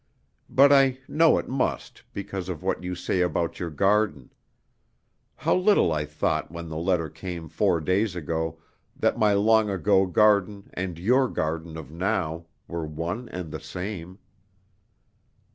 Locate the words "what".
2.63-2.81